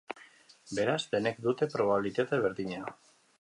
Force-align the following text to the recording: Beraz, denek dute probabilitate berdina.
Beraz, 0.77 0.95
denek 1.15 1.37
dute 1.43 1.67
probabilitate 1.75 2.41
berdina. 2.47 2.83